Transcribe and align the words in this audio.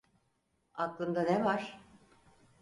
Aklında 0.73 1.21
ne 1.23 1.45
var? 1.45 1.79